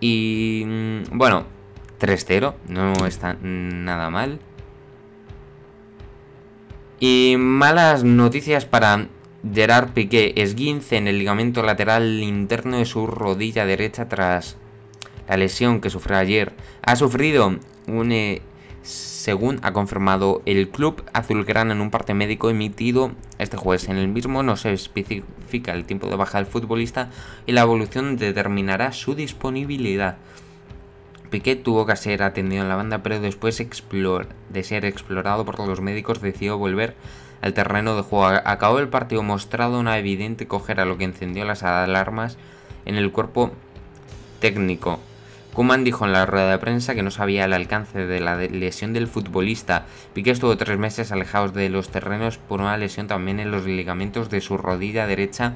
y 0.00 0.62
mm, 0.66 1.02
bueno, 1.18 1.44
3-0, 2.00 2.54
no 2.68 3.06
está 3.06 3.36
nada 3.40 4.10
mal. 4.10 4.40
Y 7.00 7.36
malas 7.38 8.02
noticias 8.04 8.64
para 8.64 9.08
Gerard 9.52 9.90
Piqué, 9.90 10.34
esguince 10.36 10.96
en 10.96 11.06
el 11.06 11.18
ligamento 11.18 11.62
lateral 11.62 12.22
interno 12.22 12.78
de 12.78 12.84
su 12.84 13.06
rodilla 13.06 13.66
derecha 13.66 14.08
tras 14.08 14.56
la 15.28 15.36
lesión 15.36 15.80
que 15.80 15.90
sufrió 15.90 16.16
ayer. 16.16 16.52
Ha 16.82 16.96
sufrido 16.96 17.58
un, 17.86 18.12
eh, 18.12 18.42
según 18.88 19.60
ha 19.62 19.72
confirmado 19.74 20.40
el 20.46 20.70
club 20.70 21.04
azulgrana 21.12 21.74
en 21.74 21.82
un 21.82 21.90
parte 21.90 22.14
médico 22.14 22.48
emitido 22.48 23.12
este 23.38 23.58
jueves. 23.58 23.88
En 23.88 23.98
el 23.98 24.08
mismo 24.08 24.42
no 24.42 24.56
se 24.56 24.72
especifica 24.72 25.74
el 25.74 25.84
tiempo 25.84 26.08
de 26.08 26.16
baja 26.16 26.38
del 26.38 26.46
futbolista 26.46 27.10
y 27.46 27.52
la 27.52 27.60
evolución 27.60 28.16
determinará 28.16 28.92
su 28.92 29.14
disponibilidad. 29.14 30.16
Piquet 31.30 31.62
tuvo 31.62 31.84
que 31.84 31.96
ser 31.96 32.22
atendido 32.22 32.62
en 32.62 32.70
la 32.70 32.76
banda, 32.76 33.02
pero 33.02 33.20
después 33.20 33.58
de 33.58 34.64
ser 34.64 34.84
explorado 34.86 35.44
por 35.44 35.58
los 35.68 35.82
médicos 35.82 36.22
decidió 36.22 36.56
volver 36.56 36.96
al 37.42 37.52
terreno 37.52 37.94
de 37.96 38.02
juego. 38.02 38.40
Acabó 38.44 38.78
el 38.78 38.88
partido 38.88 39.22
mostrado 39.22 39.78
una 39.78 39.98
evidente 39.98 40.46
cojera, 40.46 40.86
lo 40.86 40.96
que 40.96 41.04
encendió 41.04 41.44
las 41.44 41.62
alarmas 41.62 42.38
en 42.86 42.96
el 42.96 43.12
cuerpo 43.12 43.52
técnico. 44.40 45.00
Kuman 45.58 45.82
dijo 45.82 46.04
en 46.04 46.12
la 46.12 46.24
rueda 46.24 46.52
de 46.52 46.58
prensa 46.58 46.94
que 46.94 47.02
no 47.02 47.10
sabía 47.10 47.44
el 47.44 47.52
alcance 47.52 48.06
de 48.06 48.20
la 48.20 48.36
lesión 48.36 48.92
del 48.92 49.08
futbolista. 49.08 49.86
Piqué 50.14 50.30
estuvo 50.30 50.56
tres 50.56 50.78
meses 50.78 51.10
alejados 51.10 51.52
de 51.52 51.68
los 51.68 51.88
terrenos 51.88 52.38
por 52.38 52.60
una 52.60 52.76
lesión 52.76 53.08
también 53.08 53.40
en 53.40 53.50
los 53.50 53.64
ligamentos 53.64 54.30
de 54.30 54.40
su 54.40 54.56
rodilla 54.56 55.08
derecha. 55.08 55.54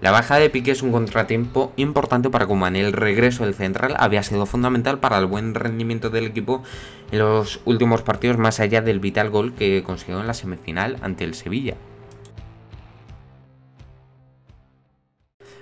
La 0.00 0.10
baja 0.10 0.40
de 0.40 0.50
Piqué 0.50 0.72
es 0.72 0.82
un 0.82 0.90
contratiempo 0.90 1.72
importante 1.76 2.28
para 2.28 2.46
Kuman. 2.46 2.74
El 2.74 2.92
regreso 2.92 3.44
del 3.44 3.54
central 3.54 3.94
había 4.00 4.24
sido 4.24 4.46
fundamental 4.46 4.98
para 4.98 5.18
el 5.18 5.26
buen 5.26 5.54
rendimiento 5.54 6.10
del 6.10 6.26
equipo 6.26 6.64
en 7.12 7.20
los 7.20 7.60
últimos 7.66 8.02
partidos, 8.02 8.36
más 8.36 8.58
allá 8.58 8.82
del 8.82 8.98
vital 8.98 9.30
gol 9.30 9.54
que 9.54 9.84
consiguió 9.84 10.20
en 10.20 10.26
la 10.26 10.34
semifinal 10.34 10.98
ante 11.02 11.22
el 11.22 11.34
Sevilla. 11.34 11.76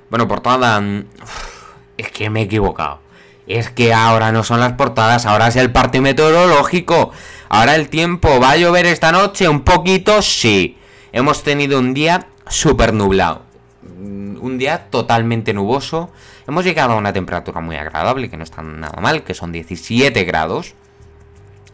Bueno, 0.08 0.26
portada... 0.26 0.82
Es 1.98 2.10
que 2.10 2.30
me 2.30 2.40
he 2.40 2.44
equivocado. 2.44 3.11
Es 3.52 3.68
que 3.68 3.92
ahora 3.92 4.32
no 4.32 4.44
son 4.44 4.60
las 4.60 4.72
portadas, 4.72 5.26
ahora 5.26 5.48
es 5.48 5.56
el 5.56 5.70
parte 5.70 6.00
meteorológico. 6.00 7.12
Ahora 7.50 7.74
el 7.74 7.90
tiempo, 7.90 8.40
¿va 8.40 8.52
a 8.52 8.56
llover 8.56 8.86
esta 8.86 9.12
noche? 9.12 9.46
Un 9.46 9.60
poquito, 9.60 10.22
sí. 10.22 10.78
Hemos 11.12 11.42
tenido 11.42 11.78
un 11.78 11.92
día 11.92 12.28
súper 12.48 12.94
nublado. 12.94 13.42
Mm, 13.82 14.42
un 14.42 14.56
día 14.56 14.86
totalmente 14.88 15.52
nuboso. 15.52 16.10
Hemos 16.48 16.64
llegado 16.64 16.94
a 16.94 16.96
una 16.96 17.12
temperatura 17.12 17.60
muy 17.60 17.76
agradable, 17.76 18.30
que 18.30 18.38
no 18.38 18.42
está 18.42 18.62
nada 18.62 18.98
mal, 19.02 19.22
que 19.22 19.34
son 19.34 19.52
17 19.52 20.24
grados. 20.24 20.72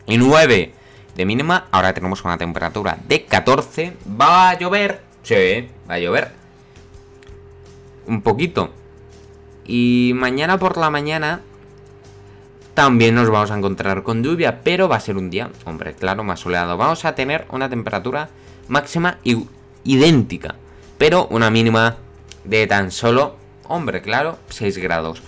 Y 0.05 0.19
9 0.19 0.75
de 1.15 1.25
mínima. 1.27 1.69
Ahora 1.71 1.95
tenemos 1.95 2.25
una 2.25 2.39
temperatura 2.39 2.99
de 3.07 3.25
14. 3.25 3.97
¿Va 4.21 4.51
a 4.51 4.59
llover? 4.59 5.01
Sí, 5.23 5.69
va 5.89 5.95
a 5.95 5.99
llover. 6.01 6.33
Un 8.09 8.21
poquito. 8.23 8.73
Y 9.65 10.11
mañana 10.17 10.59
por 10.59 10.77
la 10.77 10.91
mañana 10.91 11.43
también 12.79 13.17
nos 13.17 13.29
vamos 13.29 13.51
a 13.51 13.57
encontrar 13.57 14.05
con 14.05 14.23
lluvia, 14.23 14.61
pero 14.63 14.89
va 14.89 14.95
a 14.95 15.01
ser 15.01 15.17
un 15.17 15.31
día, 15.31 15.51
hombre, 15.65 15.95
claro, 15.95 16.23
más 16.23 16.39
soleado. 16.39 16.77
Vamos 16.77 17.05
a 17.05 17.17
tener 17.17 17.45
una 17.51 17.69
temperatura 17.69 18.29
máxima 18.69 19.19
idéntica, 19.83 20.55
pero 20.97 21.27
una 21.27 21.51
mínima 21.51 21.97
de 22.45 22.69
tan 22.69 22.93
solo, 22.93 23.35
hombre, 23.67 24.01
claro, 24.01 24.39
6 24.51 24.79
grados. 24.79 25.25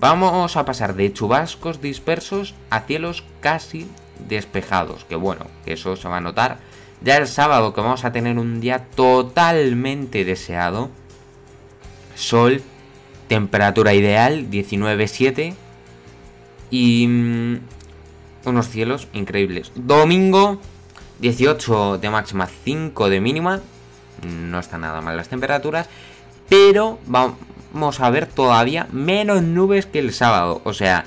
Vamos 0.00 0.56
a 0.56 0.64
pasar 0.64 0.96
de 0.96 1.12
chubascos 1.12 1.80
dispersos 1.80 2.56
a 2.68 2.80
cielos 2.80 3.22
casi 3.38 3.88
despejados, 4.28 5.04
que 5.04 5.14
bueno, 5.14 5.46
eso 5.66 5.94
se 5.94 6.08
va 6.08 6.16
a 6.16 6.20
notar 6.20 6.58
ya 7.00 7.16
el 7.16 7.28
sábado 7.28 7.74
que 7.74 7.80
vamos 7.80 8.04
a 8.04 8.10
tener 8.10 8.40
un 8.40 8.60
día 8.60 8.86
totalmente 8.96 10.24
deseado. 10.24 10.90
Sol, 12.16 12.60
temperatura 13.28 13.94
ideal 13.94 14.50
19.7 14.50 15.54
y 16.70 17.06
mm, 17.06 17.60
unos 18.44 18.68
cielos 18.68 19.08
increíbles. 19.12 19.72
Domingo, 19.74 20.60
18 21.20 21.98
de 21.98 22.10
máxima, 22.10 22.46
5 22.46 23.08
de 23.08 23.20
mínima. 23.20 23.60
No 24.26 24.58
está 24.58 24.78
nada 24.78 25.00
mal 25.00 25.16
las 25.16 25.28
temperaturas. 25.28 25.88
Pero 26.48 26.98
vamos 27.06 28.00
a 28.00 28.10
ver 28.10 28.26
todavía 28.26 28.88
menos 28.92 29.42
nubes 29.42 29.86
que 29.86 29.98
el 29.98 30.12
sábado. 30.12 30.60
O 30.64 30.72
sea, 30.72 31.04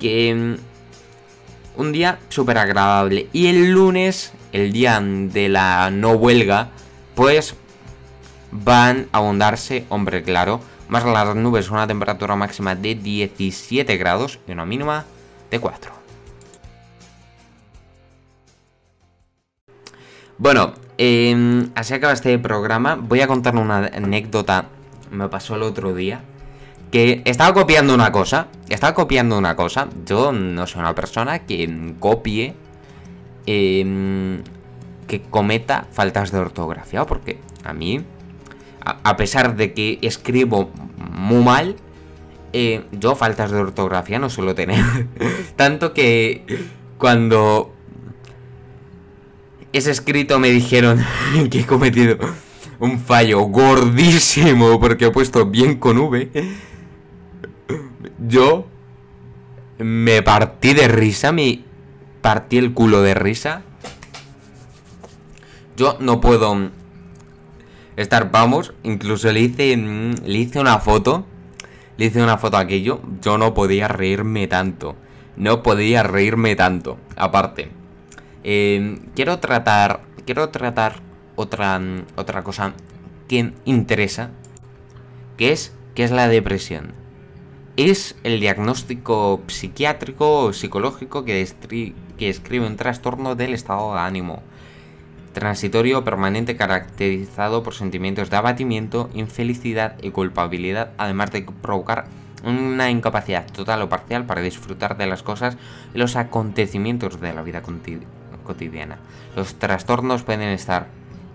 que 0.00 0.34
mm, 0.34 1.80
un 1.80 1.92
día 1.92 2.18
súper 2.28 2.58
agradable. 2.58 3.28
Y 3.32 3.46
el 3.46 3.70
lunes 3.70 4.32
el 4.54 4.72
día 4.72 5.00
de 5.02 5.48
la 5.48 5.90
no 5.90 6.12
huelga, 6.12 6.68
pues 7.16 7.56
van 8.52 9.08
a 9.10 9.18
abundarse, 9.18 9.84
hombre 9.88 10.22
claro, 10.22 10.60
más 10.88 11.04
las 11.04 11.34
nubes 11.34 11.70
una 11.70 11.86
temperatura 11.86 12.36
máxima 12.36 12.74
de 12.74 12.94
17 12.94 13.96
grados 13.96 14.38
y 14.46 14.52
una 14.52 14.64
mínima 14.64 15.04
de 15.50 15.58
4. 15.58 15.92
Bueno, 20.36 20.74
em, 20.98 21.70
así 21.74 21.94
acaba 21.94 22.12
este 22.12 22.38
programa. 22.38 22.96
Voy 22.96 23.20
a 23.20 23.26
contar 23.28 23.56
una 23.56 23.86
anécdota. 23.86 24.66
Me 25.10 25.28
pasó 25.28 25.54
el 25.54 25.62
otro 25.62 25.94
día. 25.94 26.22
Que 26.90 27.22
estaba 27.24 27.54
copiando 27.54 27.94
una 27.94 28.10
cosa. 28.10 28.48
Estaba 28.68 28.94
copiando 28.94 29.38
una 29.38 29.54
cosa. 29.54 29.88
Yo 30.04 30.32
no 30.32 30.66
soy 30.66 30.80
una 30.80 30.94
persona 30.94 31.40
que 31.40 31.94
copie. 32.00 32.54
Em, 33.46 34.42
que 35.06 35.22
cometa 35.22 35.86
faltas 35.92 36.32
de 36.32 36.38
ortografía. 36.38 37.04
Porque 37.04 37.38
a 37.64 37.72
mí 37.72 38.04
a 38.84 39.16
pesar 39.16 39.56
de 39.56 39.72
que 39.72 39.98
escribo 40.02 40.70
muy 40.96 41.42
mal, 41.42 41.76
eh, 42.56 42.84
yo 42.92 43.16
faltas 43.16 43.50
de 43.50 43.58
ortografía 43.58 44.20
no 44.20 44.30
suelo 44.30 44.54
tener. 44.54 44.84
Tanto 45.56 45.92
que 45.92 46.44
cuando 46.98 47.74
ese 49.72 49.90
escrito 49.90 50.38
me 50.38 50.50
dijeron 50.50 51.04
que 51.50 51.60
he 51.60 51.66
cometido 51.66 52.16
un 52.78 53.00
fallo 53.00 53.40
gordísimo 53.40 54.78
porque 54.78 55.06
he 55.06 55.10
puesto 55.10 55.46
bien 55.46 55.78
con 55.78 55.98
V, 55.98 56.30
yo 58.20 58.66
me 59.78 60.22
partí 60.22 60.74
de 60.74 60.86
risa, 60.86 61.32
me 61.32 61.64
partí 62.20 62.58
el 62.58 62.72
culo 62.72 63.02
de 63.02 63.14
risa. 63.14 63.62
Yo 65.76 65.96
no 65.98 66.20
puedo 66.20 66.70
estar, 67.96 68.30
vamos, 68.30 68.74
incluso 68.82 69.30
le 69.32 69.40
hice, 69.40 69.76
mm, 69.76 70.24
le 70.24 70.38
hice 70.38 70.60
una 70.60 70.78
foto, 70.78 71.26
le 71.96 72.06
hice 72.06 72.22
una 72.22 72.38
foto 72.38 72.56
a 72.56 72.60
aquello, 72.60 73.00
yo 73.20 73.38
no 73.38 73.54
podía 73.54 73.88
reírme 73.88 74.46
tanto, 74.46 74.96
no 75.36 75.62
podía 75.62 76.02
reírme 76.02 76.56
tanto, 76.56 76.98
aparte. 77.16 77.70
Eh, 78.42 78.98
quiero 79.14 79.38
tratar, 79.38 80.02
quiero 80.26 80.48
tratar 80.50 81.00
otra, 81.36 81.78
mm, 81.78 82.06
otra 82.16 82.42
cosa 82.42 82.74
que 83.28 83.52
interesa, 83.64 84.30
que 85.36 85.52
es, 85.52 85.72
que 85.94 86.04
es 86.04 86.10
la 86.10 86.28
depresión. 86.28 86.92
Es 87.76 88.16
el 88.22 88.38
diagnóstico 88.38 89.42
psiquiátrico 89.48 90.44
o 90.44 90.52
psicológico 90.52 91.24
que, 91.24 91.48
que 92.16 92.26
describe 92.26 92.66
un 92.66 92.76
trastorno 92.76 93.34
del 93.34 93.52
estado 93.52 93.94
de 93.94 94.00
ánimo 94.00 94.42
transitorio 95.34 95.98
o 95.98 96.04
permanente 96.04 96.56
caracterizado 96.56 97.62
por 97.62 97.74
sentimientos 97.74 98.30
de 98.30 98.36
abatimiento, 98.38 99.10
infelicidad 99.12 99.96
y 100.00 100.10
culpabilidad, 100.10 100.92
además 100.96 101.30
de 101.32 101.42
provocar 101.42 102.06
una 102.42 102.90
incapacidad 102.90 103.44
total 103.52 103.82
o 103.82 103.88
parcial 103.90 104.24
para 104.24 104.40
disfrutar 104.40 104.96
de 104.96 105.06
las 105.06 105.22
cosas 105.22 105.58
y 105.92 105.98
los 105.98 106.16
acontecimientos 106.16 107.20
de 107.20 107.34
la 107.34 107.42
vida 107.42 107.62
cotidiana. 108.44 108.98
Los 109.36 109.56
trastornos 109.56 110.22
pueden 110.22 110.48
estar 110.48 110.86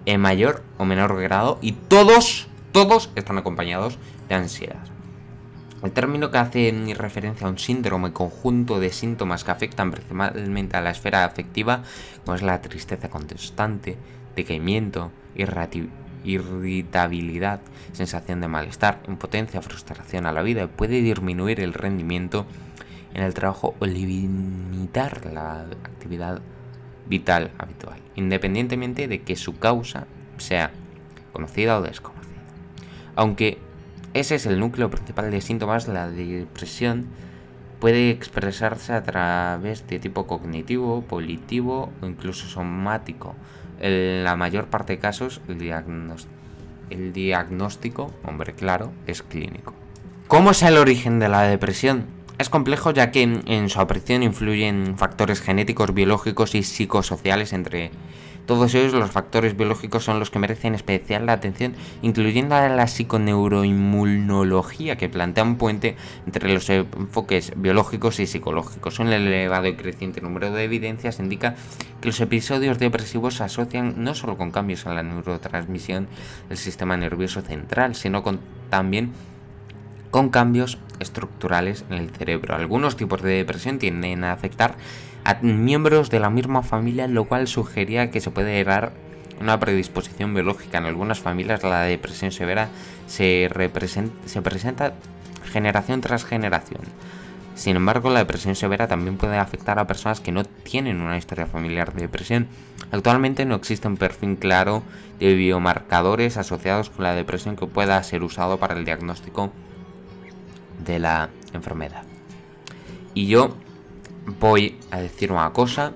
en 0.06 0.22
mayor 0.22 0.64
o 0.78 0.86
menor 0.86 1.20
grado 1.22 1.60
y 1.62 1.74
todos, 1.74 2.48
todos 2.72 3.12
están 3.16 3.38
acompañados 3.38 4.00
de 4.28 4.36
ansiedad. 4.36 4.99
El 5.82 5.92
término 5.94 6.30
que 6.30 6.38
hace 6.38 6.94
referencia 6.98 7.48
a 7.48 7.50
un 7.50 7.58
síndrome 7.58 8.12
conjunto 8.12 8.82
de 8.82 8.90
síntomas 8.90 9.46
que 9.46 9.52
afectan 9.52 9.92
principalmente 9.92 10.76
a 10.76 10.82
la 10.82 10.90
esfera 10.92 11.24
afectiva, 11.24 11.84
como 12.26 12.36
es 12.36 12.42
la 12.42 12.62
tristeza 12.62 13.10
constante, 13.10 13.96
decaimiento, 14.36 15.12
irritabilidad, 16.26 17.62
sensación 17.94 18.42
de 18.42 18.50
malestar, 18.50 19.00
impotencia, 19.08 19.62
frustración 19.62 20.26
a 20.26 20.34
la 20.34 20.42
vida, 20.42 20.68
puede 20.68 21.02
disminuir 21.02 21.62
el 21.62 21.74
rendimiento 21.74 22.46
en 23.14 23.24
el 23.24 23.34
trabajo 23.34 23.74
o 23.80 23.86
limitar 23.86 25.26
la 25.28 25.62
actividad 25.62 26.42
vital 27.08 27.52
habitual, 27.58 28.02
independientemente 28.16 29.08
de 29.08 29.22
que 29.22 29.38
su 29.38 29.58
causa 29.58 30.08
sea 30.38 30.72
conocida 31.32 31.80
o 31.80 31.82
desconocida. 31.82 32.20
Aunque 33.16 33.60
ese 34.20 34.36
es 34.36 34.46
el 34.46 34.60
núcleo 34.60 34.90
principal 34.90 35.32
de 35.32 35.42
síntomas. 35.42 35.88
La 35.88 36.10
depresión 36.10 37.08
puede 37.80 38.10
expresarse 38.12 38.94
a 38.94 39.04
través 39.04 39.88
de 39.88 40.00
tipo 40.00 40.28
cognitivo, 40.28 41.02
politivo 41.02 41.92
o 42.02 42.06
incluso 42.06 42.48
somático. 42.48 43.36
En 43.80 44.24
la 44.26 44.36
mayor 44.36 44.68
parte 44.68 44.94
de 44.94 45.00
casos, 45.00 45.42
el, 45.48 45.58
diagnóstico, 47.14 48.12
hombre 48.26 48.54
claro, 48.54 48.92
es 49.08 49.24
clínico. 49.24 49.74
¿Cómo 50.28 50.52
es 50.52 50.62
el 50.64 50.78
origen 50.78 51.20
de 51.20 51.30
la 51.30 51.44
depresión? 51.44 52.06
Es 52.38 52.50
complejo 52.50 52.92
ya 52.92 53.12
que 53.12 53.24
en 53.24 53.70
su 53.70 53.80
aparición 53.80 54.24
influyen 54.24 54.98
factores 54.98 55.42
genéticos, 55.42 55.94
biológicos 55.94 56.56
y 56.56 56.64
psicosociales 56.64 57.54
entre 57.54 57.92
todos 58.50 58.74
ellos 58.74 58.94
los 58.94 59.12
factores 59.12 59.56
biológicos 59.56 60.04
son 60.04 60.18
los 60.18 60.32
que 60.32 60.40
merecen 60.40 60.74
especial 60.74 61.28
la 61.28 61.34
atención, 61.34 61.76
incluyendo 62.02 62.56
a 62.56 62.68
la 62.68 62.88
psiconeuroinmunología, 62.88 64.98
que 64.98 65.08
plantea 65.08 65.44
un 65.44 65.58
puente 65.58 65.96
entre 66.26 66.52
los 66.52 66.68
enfoques 66.72 67.54
biológicos 67.56 68.20
y 68.20 68.26
psicológicos. 68.26 68.98
Un 68.98 69.10
elevado 69.10 69.68
y 69.68 69.76
creciente 69.76 70.22
número 70.22 70.52
de 70.52 70.64
evidencias 70.64 71.20
indica 71.20 71.54
que 72.02 72.08
los 72.08 72.20
episodios 72.22 72.80
depresivos 72.80 73.36
se 73.36 73.44
asocian 73.44 74.04
no 74.04 74.16
solo 74.16 74.36
con 74.36 74.50
cambios 74.50 74.84
en 74.88 74.96
la 74.96 75.04
neurotransmisión 75.04 76.08
del 76.48 76.58
sistema 76.58 76.98
nervioso 76.98 77.42
central, 77.42 77.94
sino 77.94 78.24
también 78.72 79.12
con 80.10 80.30
cambios 80.30 80.80
estructurales 81.00 81.86
en 81.90 81.98
el 81.98 82.10
cerebro. 82.10 82.56
Algunos 82.56 82.98
tipos 82.98 83.22
de 83.22 83.32
depresión 83.32 83.80
tienden 83.80 84.24
a 84.24 84.34
afectar 84.34 84.76
a 85.24 85.36
miembros 85.42 86.10
de 86.10 86.20
la 86.20 86.30
misma 86.30 86.64
familia, 86.64 87.08
lo 87.08 87.26
cual 87.26 87.48
sugería 87.48 88.12
que 88.12 88.22
se 88.22 88.32
puede 88.32 88.60
heredar 88.60 88.94
una 89.40 89.60
predisposición 89.60 90.34
biológica. 90.34 90.78
En 90.78 90.86
algunas 90.86 91.20
familias 91.20 91.64
la 91.64 91.82
depresión 91.82 92.32
severa 92.32 92.70
se, 93.08 93.50
se 94.26 94.42
presenta 94.42 94.94
generación 95.52 96.02
tras 96.02 96.26
generación. 96.26 96.82
Sin 97.56 97.76
embargo, 97.76 98.10
la 98.10 98.20
depresión 98.20 98.56
severa 98.56 98.88
también 98.88 99.18
puede 99.18 99.38
afectar 99.38 99.80
a 99.80 99.88
personas 99.88 100.22
que 100.22 100.32
no 100.32 100.46
tienen 100.46 101.02
una 101.02 101.18
historia 101.18 101.46
familiar 101.46 101.94
de 101.94 102.04
depresión. 102.04 102.48
Actualmente 102.92 103.44
no 103.44 103.56
existe 103.56 103.88
un 103.88 103.98
perfil 103.98 104.38
claro 104.38 104.82
de 105.20 105.36
biomarcadores 105.36 106.38
asociados 106.38 106.90
con 106.90 107.04
la 107.04 107.16
depresión 107.16 107.58
que 107.58 107.68
pueda 107.68 108.02
ser 108.02 108.24
usado 108.24 108.60
para 108.60 108.76
el 108.76 108.86
diagnóstico 108.86 109.52
de 110.84 111.00
la 111.00 111.30
enfermedad. 111.54 112.04
Y 113.14 113.28
yo 113.28 113.56
voy 114.40 114.80
a 114.92 115.00
decir 115.00 115.32
una 115.32 115.52
cosa 115.52 115.94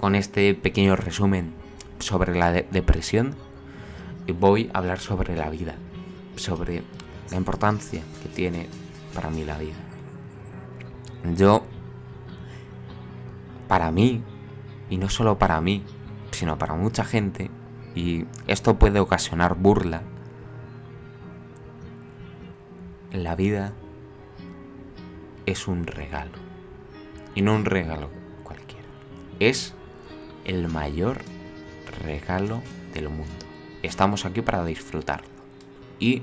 con 0.00 0.14
este 0.14 0.54
pequeño 0.54 0.96
resumen 0.96 1.52
sobre 1.98 2.34
la 2.34 2.52
depresión 2.52 3.34
y 4.26 4.32
voy 4.32 4.70
a 4.72 4.78
hablar 4.78 4.98
sobre 4.98 5.36
la 5.36 5.50
vida, 5.50 5.74
sobre 6.36 6.82
la 7.30 7.36
importancia 7.36 8.02
que 8.22 8.28
tiene 8.28 8.68
para 9.14 9.30
mí 9.30 9.44
la 9.44 9.58
vida. 9.58 9.74
Yo, 11.36 11.64
para 13.68 13.90
mí, 13.90 14.22
y 14.90 14.98
no 14.98 15.08
solo 15.08 15.38
para 15.38 15.60
mí, 15.60 15.82
sino 16.32 16.58
para 16.58 16.74
mucha 16.74 17.04
gente, 17.04 17.50
y 17.94 18.26
esto 18.46 18.78
puede 18.78 19.00
ocasionar 19.00 19.54
burla, 19.54 20.02
la 23.12 23.36
vida 23.36 23.72
es 25.46 25.68
un 25.68 25.86
regalo 25.86 26.32
y 27.34 27.42
no 27.42 27.54
un 27.54 27.64
regalo 27.64 28.10
cualquiera. 28.42 28.86
Es 29.40 29.74
el 30.44 30.68
mayor 30.68 31.22
regalo 32.02 32.62
del 32.92 33.08
mundo. 33.08 33.32
Estamos 33.82 34.24
aquí 34.24 34.40
para 34.40 34.64
disfrutarlo. 34.64 35.28
Y 35.98 36.22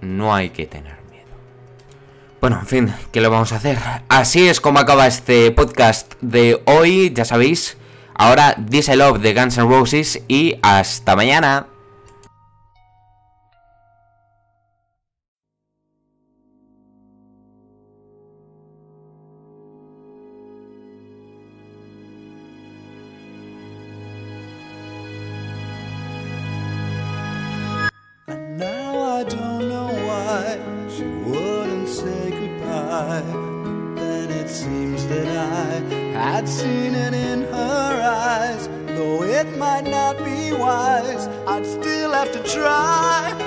no 0.00 0.34
hay 0.34 0.50
que 0.50 0.66
tener 0.66 0.96
miedo. 1.10 1.26
Bueno, 2.40 2.58
en 2.60 2.66
fin, 2.66 2.94
¿qué 3.12 3.20
lo 3.20 3.30
vamos 3.30 3.52
a 3.52 3.56
hacer? 3.56 3.78
Así 4.08 4.48
es 4.48 4.60
como 4.60 4.78
acaba 4.78 5.06
este 5.06 5.50
podcast 5.50 6.14
de 6.20 6.62
hoy, 6.66 7.12
ya 7.14 7.24
sabéis. 7.24 7.76
Ahora 8.14 8.56
This 8.70 8.94
Love 8.94 9.20
de 9.20 9.34
Guns 9.34 9.58
N' 9.58 9.68
Roses 9.68 10.22
y 10.28 10.58
hasta 10.62 11.16
mañana. 11.16 11.66
I'd 36.42 36.48
seen 36.48 36.96
it 36.96 37.14
in 37.14 37.42
her 37.42 38.02
eyes. 38.02 38.66
Though 38.96 39.22
it 39.22 39.56
might 39.58 39.84
not 39.84 40.18
be 40.24 40.52
wise, 40.52 41.28
I'd 41.46 41.64
still 41.64 42.10
have 42.10 42.32
to 42.32 42.42
try. 42.42 43.41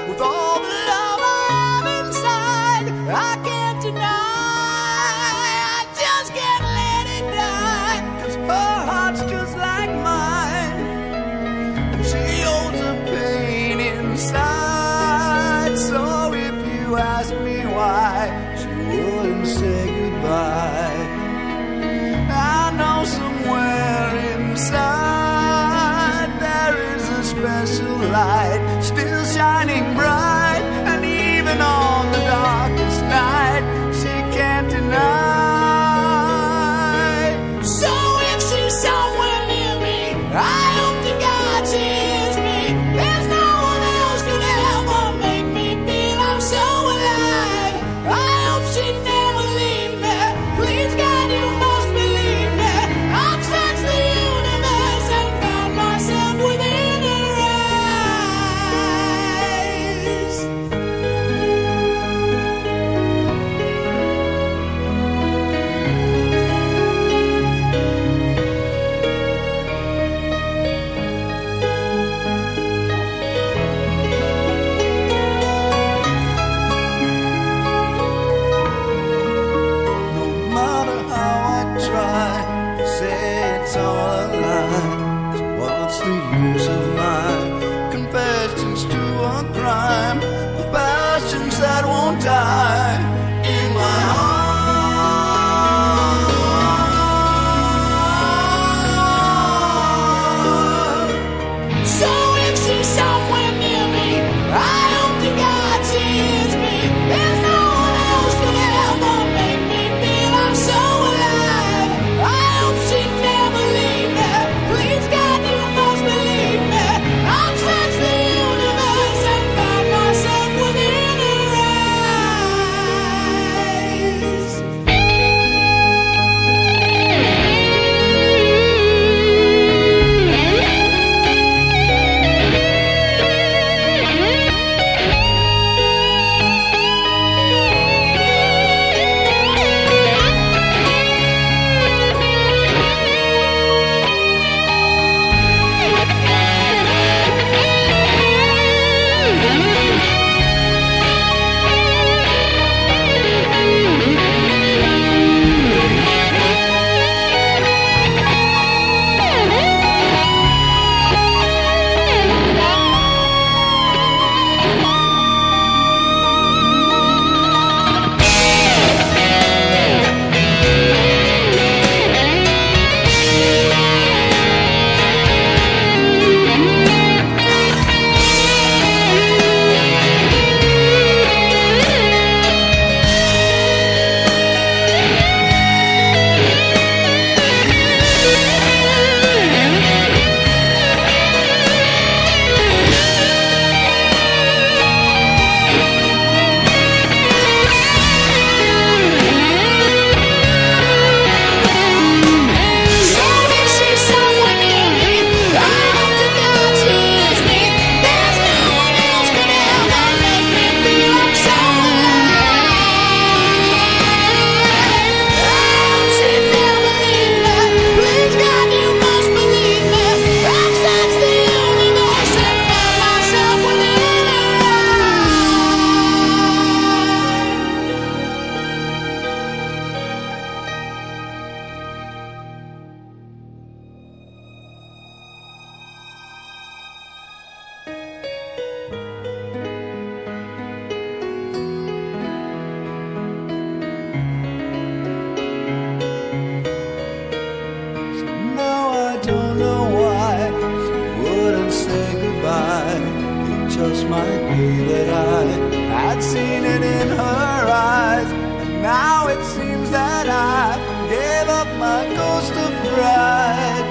right. 262.98 263.86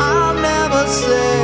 I'll 0.00 0.34
never 0.34 0.86
say. 0.86 1.35